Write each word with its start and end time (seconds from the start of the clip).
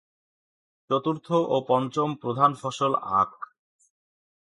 চতুর্থ 0.89 1.27
ও 1.47 1.55
পঞ্চম 1.67 2.09
প্রধান 2.15 2.51
ফসল 2.53 2.91
আখ। 3.19 3.31